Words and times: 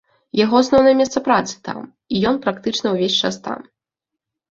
Яго 0.37 0.55
асноўнае 0.63 0.93
месца 1.01 1.21
працы 1.27 1.53
там, 1.67 1.83
і 2.13 2.21
ён 2.31 2.39
практычна 2.47 2.87
ўвесь 2.95 3.19
час 3.27 3.35
там. 3.49 3.59